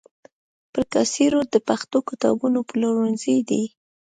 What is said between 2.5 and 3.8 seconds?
پلورنځي دي.